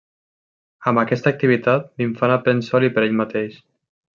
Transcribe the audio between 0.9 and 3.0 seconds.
Amb aquesta activitat l'infant aprèn sol i